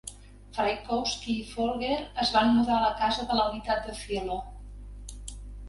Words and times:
Frykowski 0.53 1.35
i 1.41 1.43
Folger 1.49 1.99
es 2.25 2.33
van 2.37 2.51
mudar 2.57 2.79
a 2.79 2.81
la 2.87 2.91
casa 3.03 3.29
de 3.29 3.39
la 3.43 3.47
unitat 3.53 3.87
de 3.91 3.97
Cielo. 4.03 4.43